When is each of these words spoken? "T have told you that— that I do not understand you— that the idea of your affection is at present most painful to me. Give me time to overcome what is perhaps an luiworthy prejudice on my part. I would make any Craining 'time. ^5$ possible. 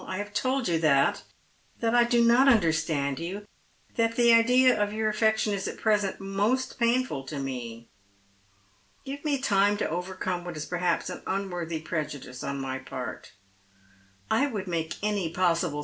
"T 0.01 0.07
have 0.17 0.33
told 0.33 0.67
you 0.67 0.79
that— 0.79 1.21
that 1.79 1.93
I 1.93 2.05
do 2.05 2.25
not 2.25 2.47
understand 2.47 3.19
you— 3.19 3.45
that 3.97 4.15
the 4.15 4.33
idea 4.33 4.75
of 4.75 4.91
your 4.93 5.09
affection 5.09 5.53
is 5.53 5.67
at 5.67 5.77
present 5.77 6.19
most 6.19 6.79
painful 6.79 7.21
to 7.25 7.37
me. 7.37 7.87
Give 9.05 9.23
me 9.23 9.37
time 9.37 9.77
to 9.77 9.87
overcome 9.87 10.43
what 10.43 10.57
is 10.57 10.65
perhaps 10.65 11.11
an 11.11 11.19
luiworthy 11.27 11.85
prejudice 11.85 12.43
on 12.43 12.59
my 12.59 12.79
part. 12.79 13.33
I 14.31 14.47
would 14.47 14.67
make 14.67 14.95
any 15.03 15.29
Craining 15.31 15.35
'time. 15.35 15.35
^5$ 15.35 15.35
possible. 15.49 15.79